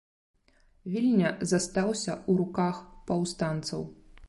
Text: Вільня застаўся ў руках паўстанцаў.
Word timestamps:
Вільня 0.93 1.29
застаўся 1.51 2.11
ў 2.15 2.31
руках 2.41 2.75
паўстанцаў. 3.11 3.89